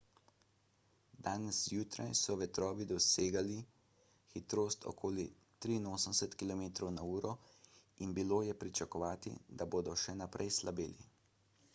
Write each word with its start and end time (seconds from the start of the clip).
danes 1.25 1.57
zjutraj 1.65 2.07
so 2.19 2.37
vetrovi 2.39 2.87
dosegali 2.91 3.57
hitrost 4.31 4.87
okoli 4.93 5.27
83 5.67 6.41
km/h 6.41 7.35
in 8.07 8.17
bilo 8.21 8.41
je 8.49 8.59
pričakovati 8.65 9.35
da 9.61 9.69
bodo 9.77 9.97
še 10.07 10.17
naprej 10.25 10.53
slabeli 10.61 11.09